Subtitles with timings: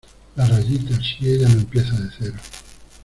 [0.35, 0.99] la rayita.
[0.99, 2.35] si ella no empieza de cero